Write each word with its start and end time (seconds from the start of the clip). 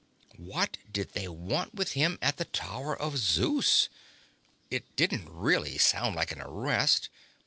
What 0.39 0.77
did 0.91 1.13
they 1.13 1.27
want 1.27 1.75
with 1.75 1.91
him 1.91 2.17
at 2.23 2.37
the 2.37 2.45
Tower 2.45 2.99
of 2.99 3.19
Zeus? 3.19 3.87
It 4.71 4.95
didn't 4.95 5.29
really 5.29 5.77
sound 5.77 6.15
like 6.15 6.31
an 6.31 6.41
arrest. 6.41 7.09